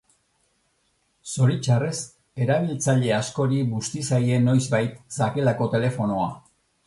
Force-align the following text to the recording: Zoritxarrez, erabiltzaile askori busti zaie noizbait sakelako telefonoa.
Zoritxarrez, 1.33 1.97
erabiltzaile 2.45 3.13
askori 3.19 3.61
busti 3.75 4.03
zaie 4.09 4.41
noizbait 4.49 4.99
sakelako 5.19 5.69
telefonoa. 5.77 6.27